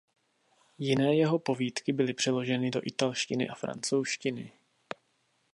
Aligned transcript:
Jiné 0.77 1.15
jeho 1.15 1.39
povídky 1.39 1.93
byly 1.93 2.13
přeloženy 2.13 2.71
do 2.71 2.81
italštiny 2.83 3.49
a 3.49 3.55
francouzštiny. 3.55 4.51